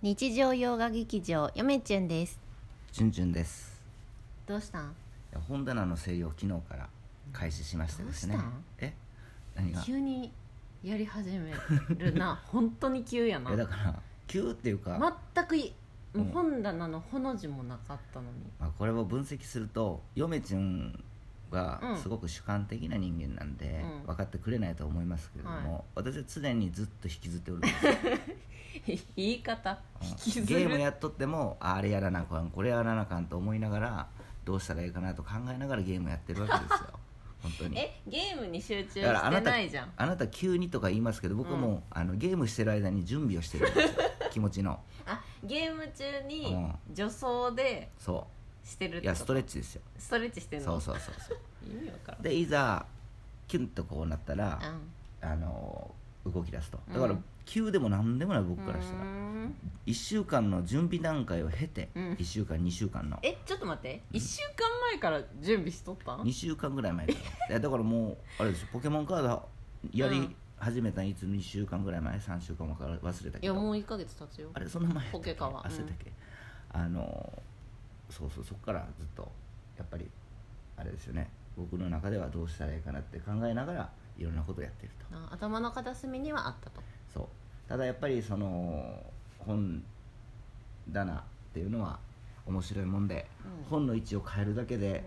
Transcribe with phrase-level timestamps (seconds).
[0.00, 2.38] 日常洋画劇場よめちゅんです。
[2.92, 3.82] チュンチュンです。
[4.46, 4.84] どうしたん？
[4.84, 4.86] い
[5.32, 6.88] や本棚の整理を昨日から
[7.32, 8.34] 開始しましてですね。
[8.34, 8.64] どうしたん？
[8.78, 8.94] え？
[9.56, 9.82] 何が？
[9.82, 10.32] 急に
[10.84, 11.52] やり始め
[11.96, 12.40] るな。
[12.46, 13.52] 本当に急やな。
[13.52, 15.74] えだから急っていうか、全くい
[16.14, 16.32] もううん。
[16.32, 18.38] 本棚のほの字もなかったのに。
[18.60, 21.02] まあ、これを分析すると嫁ちゃん
[21.50, 21.96] がうん。
[21.96, 24.06] すごく主観的な人間なんで、うん。
[24.06, 27.92] 分かってくれないと思いますけれども、は私は常にずっと引きずっておるんですよ。
[29.16, 29.78] 言い方。
[30.00, 30.08] うん。
[30.08, 30.46] 引きずる。
[30.46, 34.08] ゲームやっとってもああれやらなあかんこれやらなあかんと思いながら
[34.44, 36.98] どうしたらいいかなと考えながらゲームやってるわけですよ。
[37.42, 37.78] 本当に。
[37.78, 39.92] えゲームに集中しだからあなたてないじゃん。
[39.96, 44.02] あなた急にとか言いますけど僕はもう、あのゲームしてる間に準備をしてるんですよ。
[44.30, 44.80] 気持ちの。
[45.06, 46.74] あゲーム中にうん。
[46.94, 48.26] 女装でそ
[48.64, 49.82] してるいやストレッチですよ。
[49.98, 50.78] ストレッチしてんの？
[50.80, 51.38] そうそうそうそう。
[51.70, 52.22] 意味わからん。
[52.22, 52.84] でいざ
[53.46, 54.58] キュンとこうなったら、
[55.22, 55.28] うん。
[55.28, 55.94] あの
[56.26, 56.78] 動き出すと。
[56.88, 56.94] うん。
[56.94, 57.16] だから、
[57.46, 59.54] 急でも何でもない僕からしたらうーん。
[59.86, 62.12] 1週間の準備段階を経て、うん。
[62.12, 63.18] 1週間2週間の。
[63.22, 64.02] えちょっと待って。
[64.12, 67.18] 1週間前から準備しとったん？2週間ぐらい前から。
[67.48, 68.68] いやだからもうあれですよ。
[68.72, 69.48] ポケモンカード
[69.92, 73.54] やり始めたのいつ？2週間ぐらい前？3週間前から忘れたけど。
[73.54, 74.50] いやもう1ヶ月経つよ。
[74.52, 75.30] あれそんな前やったっけ？
[75.30, 75.64] ポケカは。
[75.64, 76.12] 忘れたっけ、
[76.72, 77.42] あの
[78.10, 79.30] そうそうそこからずっと
[79.76, 80.08] やっぱり
[80.76, 81.30] あれですよね。
[81.56, 85.16] 僕の中ではどうしたらいいかなって考えながらいろんなことをやってると。
[85.16, 86.80] あ頭の片隅にはあったと。
[87.12, 87.68] そう。
[87.68, 89.02] ただやっぱりその
[89.38, 89.82] 本
[90.92, 91.98] 棚っていうのは
[92.46, 93.64] 面白いもんで、うん。
[93.70, 95.04] 本の位置を変えるだけで、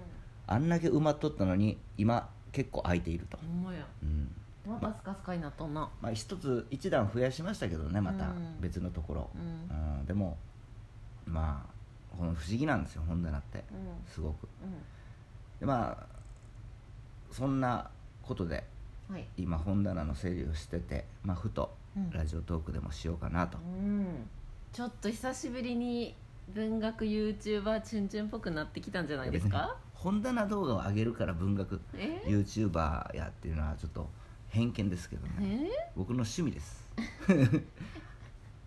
[0.48, 3.86] あんだけ埋まっとったのに今結構空いていると、ほんまや。
[4.04, 4.32] うん。
[4.68, 5.90] またスカスカになっとんな。
[6.02, 8.62] まあ、一つ一段増やしましたけどねまたうん。
[8.62, 10.00] 別のところ、うん。
[10.00, 10.06] うん。
[10.06, 10.38] でも
[11.26, 11.71] まあ
[12.18, 13.60] この不思議なんですよ本棚って。
[13.60, 14.12] うん。
[14.12, 14.44] すごく。
[14.44, 14.48] う
[15.60, 16.06] でまあ
[17.32, 17.90] そんな
[18.24, 18.64] ことで
[19.10, 19.28] んはい。
[19.38, 22.10] 今本棚の整理をしてて、まあ、ふとうん。
[22.12, 24.28] ラジオトークでもしようかなと、うん。
[24.72, 26.16] ちょっと久しぶりに
[26.54, 29.76] 文学 YouTuber チュンチュンっぽくなってきたんじゃないですか？
[29.94, 34.10] 本棚動画を上げるから文学え？YouTuber やっていうのはちょっと
[34.50, 35.70] 偏見ですけどね。
[35.70, 35.92] え？
[35.96, 36.84] 僕の趣味です。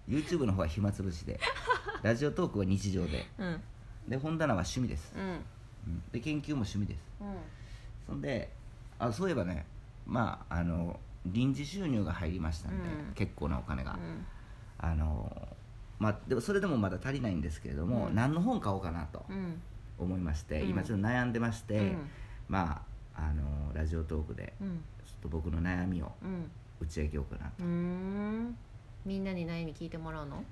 [0.09, 1.41] YouTube の方は暇つぶしで
[2.05, 3.25] ラジオトークは日常で。
[3.39, 3.63] うん。
[4.07, 5.23] で本棚は趣味です、うん。
[5.23, 6.03] うん。
[6.13, 7.01] で研究も趣味です。
[7.19, 7.37] うん。
[8.07, 8.51] そんで
[8.99, 9.65] あそういえばね
[10.07, 13.15] まああの臨時収入が入りましたんで、うん。
[13.15, 14.27] 結構なお金が、うん。
[14.77, 15.49] あの
[15.99, 18.15] まあでもそれでもまだ足りないんですけれども、うん。
[18.15, 19.63] 何の本買おうかなとうん。
[19.97, 20.69] 思いまして、うん。
[20.69, 22.11] 今ちょっと悩んでまして、うん。
[22.51, 22.83] ま
[23.17, 24.85] ああのラジオトークでうん。
[25.07, 26.51] ちょっと僕の悩みをうん。
[26.81, 28.55] 打ち明けようかなうーん。
[29.07, 30.45] みんなに悩み聞いてもらうの？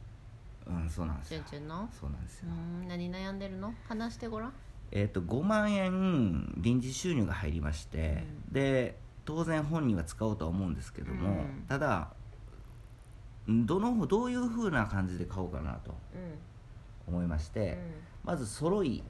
[0.67, 1.41] うんそうなんですよ。
[1.49, 1.89] チュンチュンの？
[2.01, 3.75] そうなんですうよ、ーん何悩んでるの？
[3.89, 4.53] 話してごらん。
[4.91, 8.53] えっ、と5万円臨時収入が入りまして、うん。
[8.53, 11.65] で当然本には使おうとは思うんですけども、うん。
[11.69, 12.09] ただ
[13.49, 15.95] どのどういうふうな感じで買おうかなと
[17.09, 17.15] うん。
[17.15, 17.79] 思いまして、
[18.25, 19.03] うまず揃いん。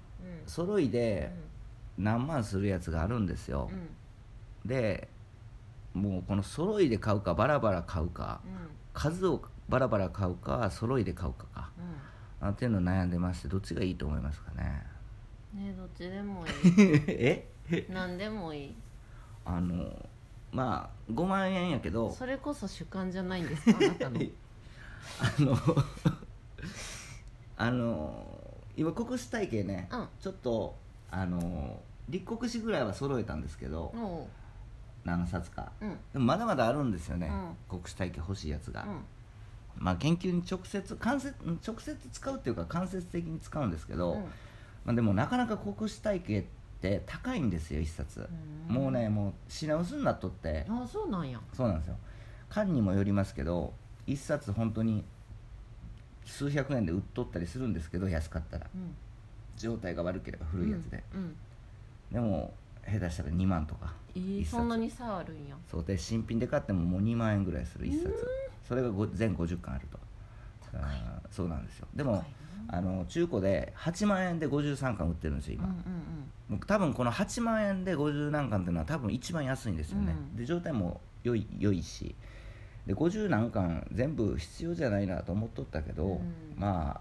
[0.46, 1.32] 揃いで
[1.98, 3.69] 何万するやつがあるんですよ。
[3.70, 3.88] うん、うん
[4.64, 5.08] で
[5.92, 8.40] もうこの揃いで買うかバラバラ買うか
[8.94, 9.42] 数を
[9.72, 11.71] バラバラ買うか揃いで買うかか。
[12.43, 12.49] うん。
[12.49, 14.83] あっていうのを悩んでましてどっちがいいと思いますかね？
[15.55, 16.50] うんねえどっちでもい
[17.09, 17.49] え？
[17.71, 18.75] い何でもいい。
[19.47, 19.91] あの
[20.53, 22.12] まあ5万円やけど。
[22.12, 24.21] それこそ主観じゃないんですかあなたの。
[25.19, 25.56] あの
[27.56, 28.38] あの
[28.77, 30.09] 今国史体系ね、うん。
[30.21, 30.77] ちょっと
[31.11, 31.81] あの
[32.11, 33.94] 立国史ぐらいは揃えたんですけど、
[35.05, 35.72] 何冊か。
[35.81, 35.97] うん。
[36.12, 37.32] でもまだまだあるんですよね、
[37.69, 39.05] う国史体系欲しいやつが、うん
[39.82, 44.20] まあ研究に直接間接うん直接使うっていうか間接的に使うんですけど、うん。
[44.84, 46.44] まあ、でもなかなか国史体系っ
[46.81, 48.28] て高いんですよ一冊、
[48.69, 48.75] うん。
[48.75, 50.65] もうねもう品薄になっとって。
[50.69, 51.41] あそうなんや。
[51.53, 51.97] そうなんですよ。
[52.48, 53.75] 缶にもよりますけど
[54.06, 55.04] 一冊本当に
[56.25, 58.69] 数百円で売っとったりするんですけど安かったら。
[58.72, 58.94] うん。
[59.56, 61.37] 状態が悪ければ古いやつで、うん。
[62.10, 62.54] でも
[62.87, 65.56] 下手したら2万とかえーそんなに差あるんや。
[65.70, 68.26] そうで新品で買ってももう2万円ぐらいする一冊。
[68.66, 69.98] それがご全50巻あると。
[70.75, 71.87] あーそうなんですよ。
[71.94, 72.25] でも
[72.69, 75.73] あの中古で8万円で53巻売ってるんですよ今、うん
[76.50, 80.37] うん多分この8万円で50何巻っていうのは多分一番安いんですよね、うん。
[80.37, 82.14] で状態も良い良いし。
[82.87, 86.34] で50何巻全部必要じゃないなと思っとったけど、うん。
[86.56, 87.00] ま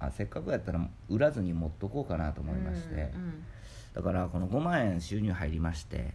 [0.00, 3.44] あせっかくやったら売らずに持っとこうかなと思いまして、うんうん。
[3.94, 6.14] だからこの5万円収入入りまして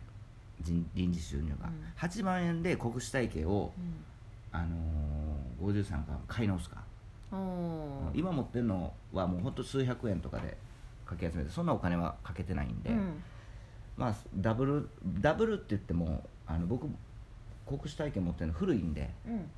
[0.61, 1.73] 人臨時収入が、うん。
[1.97, 3.71] 8万円で国史体系を、
[4.51, 6.77] あのー、53巻買い直すか、
[8.13, 10.57] 今持ってるのはもうほんと数百円とかで
[11.05, 13.21] かき集めてそんなお金はかけてないんで、うん。
[13.97, 14.89] まあダブル
[15.21, 16.87] ダブルって言ってもあの僕
[17.67, 19.11] 国史体験持ってるの古いんで。
[19.27, 19.49] うん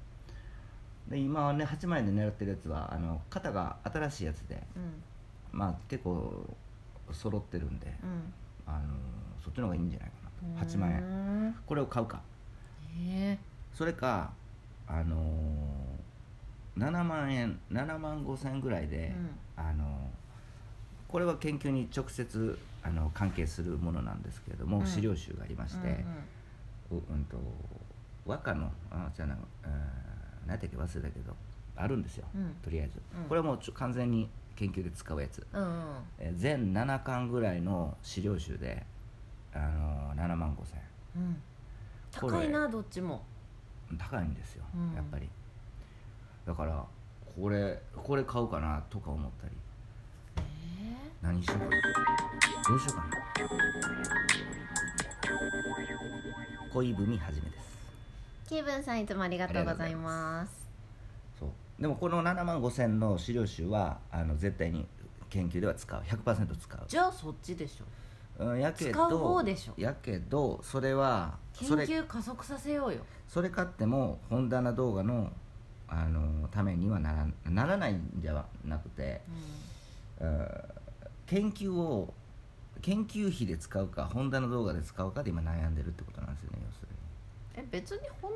[1.10, 5.04] で今はね8万円で狙ってるやつはあの型が新しいやつでうん。
[5.52, 6.46] まあ結構
[7.12, 8.34] 揃ってるんで、うん。
[8.66, 8.86] あの
[9.44, 10.16] そっちの方がいいんじゃないか
[10.58, 10.66] な。
[10.66, 12.22] と8万円円これを買うか。
[12.98, 13.40] へえ
[13.74, 14.32] それか
[14.88, 15.88] あのー
[16.78, 19.12] 7万円7万5千円ぐらいで、
[19.56, 19.88] あのー
[21.08, 24.86] これは研究に直接あの関係するものなんですけれども、うん。
[24.86, 26.06] 資料集がありまして、
[26.92, 27.38] ううんと
[28.26, 29.72] 和歌のあじゃあなんかうん
[30.48, 31.36] 何やったっけ忘れたけど
[31.76, 32.56] あるんですよ、うん。
[32.64, 33.28] とりあえず、うん。
[33.28, 35.96] これはもうちょ完全に研究で使うやつ、うんうん。
[36.20, 38.84] えー全7巻ぐらいの資料集で、
[39.54, 40.80] あのー7万5千
[41.16, 41.22] 円。
[41.24, 41.42] うん。
[42.20, 43.24] これ高いなどっちも。
[43.98, 44.96] 高いんですよ、うん。
[44.96, 45.30] やっぱり。
[46.46, 46.84] だから
[47.36, 49.54] これこれ買うかなとか思ったり。
[50.38, 51.72] え何しようかな。
[52.68, 53.10] どうしようかな。
[56.74, 57.77] 恋文はじめです
[58.48, 60.70] 気分さんいつもありがとうございます。
[61.38, 61.82] そう。
[61.82, 64.88] でもこの7万5千の資料集はあの絶対に
[65.30, 66.02] 研究では使う。
[66.02, 66.80] 100%使う。
[66.88, 67.86] じゃあそっちでしょ。
[68.46, 69.74] うんやけど使う方でしょ。
[69.78, 73.02] やけどそれは研それ究加速させようよ。
[73.28, 75.32] それ買っても本棚動画の
[75.90, 79.22] あのためにはならならないんじゃなくて、
[80.22, 80.28] うん
[81.26, 82.14] 研究を
[82.82, 86.98] 研究費で使うか本棚動画で使うかで今悩んでるってことなんですよね要するに
[87.58, 88.32] え別に本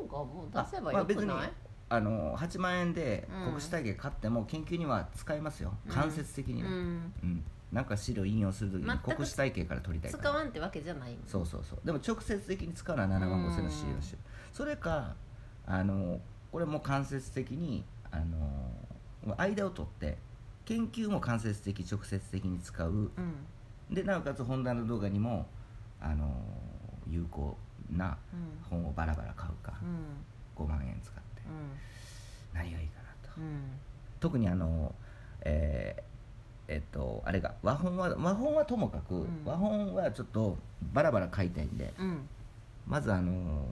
[0.00, 1.52] 棚動画も出せばよくない、
[1.90, 3.52] あの8万円でうん。
[3.52, 5.92] 国試体系買っても研究には使えますよ、うん。
[5.92, 7.12] 間接的には、うん。
[7.22, 7.44] うん。
[7.70, 10.22] なんか資料引用するときに国試体系から取りたいから。
[10.24, 11.78] 使わんってわけじゃないもんそうそうそう。
[11.84, 14.16] でも直接的に使うのは7万5千の資料集。
[14.52, 15.14] それか
[15.66, 16.20] あの
[16.50, 20.18] これも間接的にあの間を取って
[20.64, 22.90] 研究も間接的直接的に使う。
[22.90, 23.46] うん。
[23.90, 25.46] でなおかつ本棚動画にも
[26.00, 26.30] あの
[27.06, 27.58] 有効
[27.90, 28.62] なうん。
[28.68, 29.74] 本をバラバラ買うか。
[29.82, 30.64] うん。
[30.64, 31.42] 5万円使って。
[32.54, 33.40] 何がいいかなと。
[33.40, 33.62] うん。
[34.20, 34.94] 特にあの
[35.42, 36.02] えー
[36.68, 39.42] えっとあれが和本は和本はともかく、うん。
[39.44, 40.56] 和本はちょっと
[40.92, 42.08] バラバラ買いたいんでうん。
[42.08, 42.28] うん
[42.86, 43.64] まずあの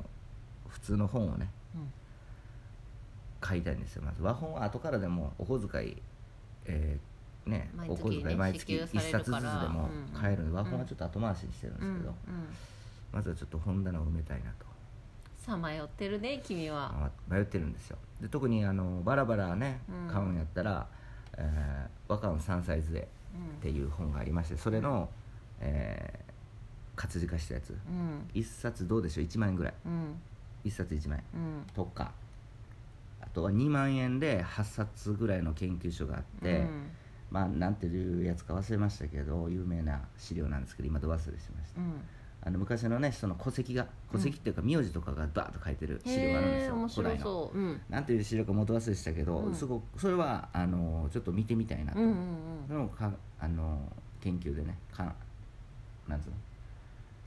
[0.68, 1.92] 普通の本をねうん。
[3.40, 4.02] 買いたいんですよ。
[4.04, 5.96] まず和本は後からでもお小遣い
[6.66, 10.20] えーねお小遣いね毎月支給1冊ずつでもうん。
[10.20, 12.14] 買えるので和本はちょっと後回しにしてるんですけど、
[13.12, 14.66] まずはちょっと本棚を埋めたいなと。
[15.36, 17.10] さまよってるね君は。
[17.28, 17.98] ま迷ってるんですよ。
[18.20, 20.12] で特にあのバラバラねうん。
[20.12, 20.86] 買うんやったら
[21.36, 23.06] 「えー和歌の3歳図絵」っ
[23.60, 25.08] ていう本がありましてそれの、
[25.60, 26.30] えー
[26.96, 27.70] 活字化したやつ。
[27.70, 28.28] うん。
[28.34, 29.74] 1冊どうでしょう？1万円ぐらい。
[29.86, 30.20] うん。
[30.66, 31.66] 1冊1万円うん。
[31.72, 32.12] とか
[33.22, 36.90] あとは2万円で8冊ぐらいの研究書があって、うん。
[37.30, 41.92] まあなんていうやつか忘れましたけど有名な資料なんですけど今ど忘れしました、うん
[42.42, 47.24] あの昔のね人の戸籍が戸籍っていうか名字とかがバーッと書いてる資料があるんですよ、古代の。
[47.24, 47.58] そう。
[47.58, 47.80] うん。
[47.90, 49.54] なんていう資料か元忘れしたけど、うん。
[49.54, 52.16] すごくそれはあのちょっと見てみたいなと、うんうん
[52.66, 53.80] それもかあの
[54.20, 55.14] 研究でねか
[56.08, 56.34] なんつうの？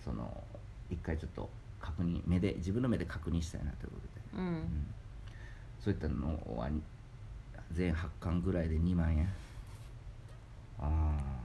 [0.03, 0.43] その
[0.89, 1.49] 一回ちょっと
[1.79, 3.97] 確認目で自分の目で確認したいなというこ
[4.33, 4.45] とで、うん。
[4.45, 4.55] ううん。
[4.55, 4.93] ん
[5.79, 6.69] そういったのは
[7.71, 9.27] 全8巻ぐらいで2万円。
[10.79, 10.85] あ
[11.19, 11.42] あ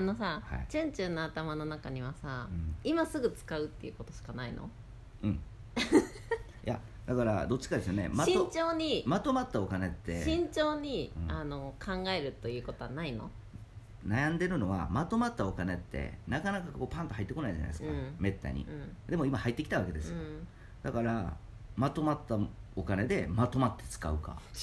[0.00, 0.66] のさ、はい。
[0.68, 2.74] チュンチュンの頭の中にはさ、うん。
[2.84, 4.64] 今すぐ使うっていうことしかないの？
[4.64, 4.66] あ
[5.22, 5.32] うん。
[5.32, 5.38] い
[6.64, 8.08] やだからどっちかですよね。
[8.12, 11.32] ま慎と重に、まとまったお金って慎重に、うん。
[11.32, 13.30] あの考えるということはないの？
[14.06, 18.14] 悩んでるのはまとまったお金ってなかなかこうパンと入ってこないじゃないですか、うん。
[18.18, 18.64] めったに。
[18.68, 18.96] うん。
[19.06, 20.46] でも今入ってきたわけですよ、うん。
[20.82, 21.36] だから
[21.76, 22.38] まとまった
[22.76, 24.38] お金でまとまって使うか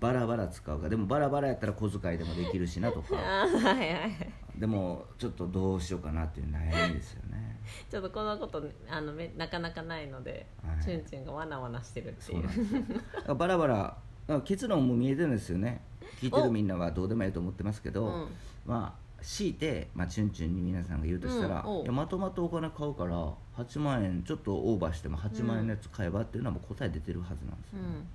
[0.00, 3.16] バラバラ使うかでもバラバラやったら小遣いでもできるしなとか。
[3.16, 7.58] はいはいでもちょっとどうしようかなっていう悩みですよね。
[7.90, 10.84] ちょっとこのことあのめなかなかないので、はい。
[10.84, 12.44] チュンチュンがわなわなしてるっていう。
[12.44, 12.82] なんですよ。
[13.14, 13.96] だからバラバラ
[14.44, 15.82] 結論も見えてるんですよね。
[16.20, 18.28] 聞いてるみんなはどうでもいいと思ってますけど、うん。
[18.64, 21.82] まあ強いて、まあ、チュンチュンに皆さんが言うとしたら、うん。
[21.82, 28.06] いやまとまったお金買うから8万円ちょっとオーバーしても8万円のやつ買えばっていうのはもう答え出てるはずなんですよ、うん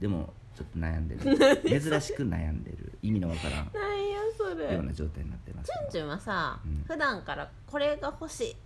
[0.00, 1.20] でもちょっと悩んでる。
[1.80, 2.98] 珍しく悩んでる。
[3.02, 3.70] 意味のわからん。
[3.72, 4.74] なんやそれ。
[4.74, 5.70] ような状態になってます。
[5.72, 6.84] チュンチュンはさ、うん。
[6.86, 8.56] 普段からこれが欲しい。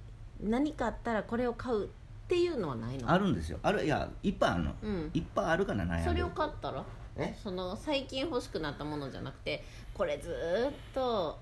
[0.41, 1.89] 何かあったらこれを買うっ
[2.29, 3.11] ていうのはないの？
[3.11, 3.59] あるんですよ。
[3.63, 5.11] あるいやいっぱいあるの、うん。
[5.13, 6.85] いっぱいあるから悩んでるそれを買ったら？
[7.17, 7.37] え？
[7.43, 9.63] その最近欲しくなったものじゃなくて
[9.93, 11.39] これずーっと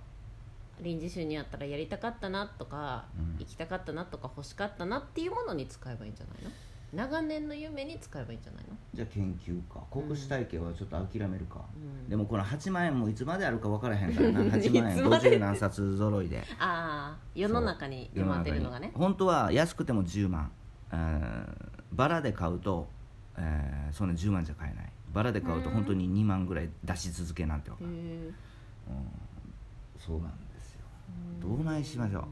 [0.80, 3.36] 臨時収入あったらやりたかったなとか、うん。
[3.38, 6.50] 行きたかったなとか欲しかったなっていうものに使えばいいんじゃないの？
[6.92, 8.76] 長年の夢に使えばいいんじゃないの？
[8.94, 9.80] じゃあ研究か。
[9.90, 12.08] 国試体系はちょっと諦めるか、うん。
[12.08, 14.40] でもこの8万円もいつまであるか分からへんからな。
[14.56, 14.96] 8万円。
[14.98, 16.42] いつまで？50何冊揃いで。
[16.58, 18.90] ああ世の中に出回ってるのがね。
[18.94, 20.50] 本当は安くても10万。
[20.92, 22.88] うんバラで買うと、
[23.36, 24.92] ええーそんな10万じゃ買えない。
[25.12, 25.74] バラで買うとうん。
[25.74, 28.30] 本当に2万ぐらい出し続けなんてわかへる、え
[29.98, 30.80] そうなんですよ。
[31.40, 32.24] どうないしましょう、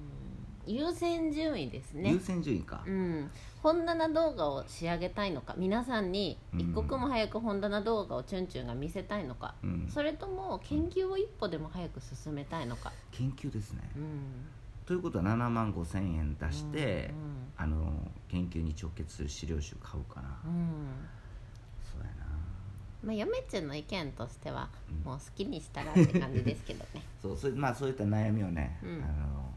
[0.68, 2.10] 優先順位ですね。
[2.12, 3.30] 優先順位か、うん、
[3.62, 5.54] 本棚動画を仕上げたいのか。
[5.56, 6.60] 皆さんにうん。
[6.60, 9.88] 一刻も早く本棚動画をチュンチュンが見せたいのか、うん。
[9.92, 14.46] それとも研究を一歩でも早く進めたいのか、研究ですね、うん、
[14.84, 17.10] ということは7万5千円出して、
[17.58, 17.92] うあの
[18.28, 20.76] 研究に直結する資料集買うかな、んうん。
[21.82, 22.28] そうやな。
[23.02, 25.10] まあ、嫁ちゃんの意見としてはうん。
[25.10, 27.02] もう好きにしたらって感じですけどね。
[27.22, 29.02] そうそれまあそういった悩みをね、うん。
[29.02, 29.54] あの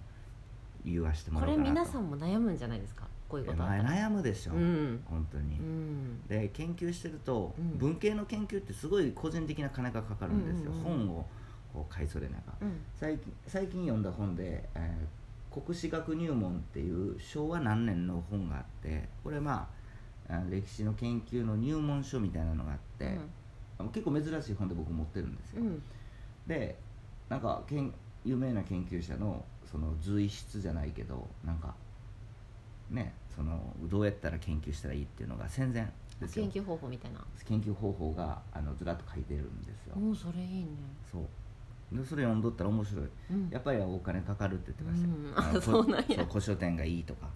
[0.85, 1.81] 言わしてもこれらおうかなと。
[1.81, 3.05] 皆さんも悩むんじゃないですか？
[3.27, 5.01] こういうこと悩むでしょ、うん。
[5.05, 6.27] 本当に、うん。
[6.27, 7.77] で研究してると、うん。
[7.77, 11.07] 文系の研究ってすごい個人的な金がかかるんですよ、うんうんうん。
[11.07, 11.25] 本を
[11.73, 12.67] こう買いそれながら。
[12.67, 12.81] うん。
[12.95, 15.21] 最近最近読んだ本で、えー
[15.51, 19.69] 国史学入門」っていう昭和何年の本があってこれま
[20.29, 23.19] ああ歴史の研究の入門書みたいなのがあって、
[23.77, 25.83] あの結構珍しい本で僕持ってるんですよ、うん。
[26.47, 26.79] で
[27.27, 31.73] なんかけん有名な研究者のその随筆じゃないけどなんか
[32.89, 36.45] ねそのどうやったら研究したらいいっていうのが戦前ですよ。
[36.51, 37.19] 研究方法みたいな。
[37.47, 40.67] 研究方法があのずらっと書いてるんですよ、おおそれいいね。
[41.11, 41.21] そう
[41.91, 43.05] でそれ読んどったら面白い。
[43.31, 43.49] うん。
[43.51, 45.51] やっぱりお金かかるって言ってましたよ、うん。
[45.51, 46.25] あの そうなんや。
[46.25, 47.29] 古書店がいいとか。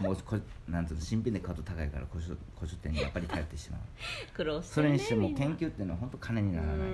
[0.00, 3.80] もうこなんつうの新品で買うと高いから古書古書店にやっぱり頼ってしまう。
[4.32, 6.88] 苦労してそれにしても研究っていうのは本当金にならない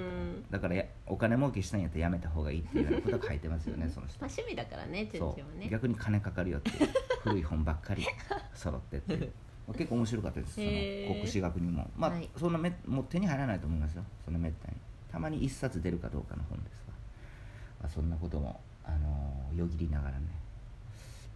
[0.50, 4.20] だからやお金儲けしたんやったらやめた方がいいっていうようなことは書いてますよね その人。
[4.20, 5.66] まあ、趣味だからねチュンそチュンはね。
[5.66, 6.70] う逆に金かかるよって
[7.22, 8.04] 古い本ばっかり
[8.54, 9.32] 揃ってっていう。
[9.66, 11.90] まあ結構面白かったですその国史学にも。
[11.96, 12.28] まあ、はい。
[12.36, 14.76] そんなめもう手に入らないと思いますよそんなめったに。
[15.14, 16.93] たまに一冊出るかどうかの本ですわ、
[17.84, 20.26] まあ、そんなことも、あのーよぎりながらね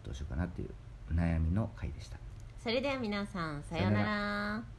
[0.02, 0.70] どうしようかなっていう
[1.14, 2.16] 悩みの回でした。
[2.62, 4.77] それでは皆さんさようなら。